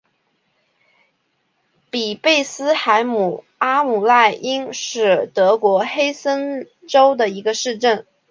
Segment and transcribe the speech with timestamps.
[1.91, 8.07] 比贝斯海姆阿姆赖因是德国黑森州的一个市镇。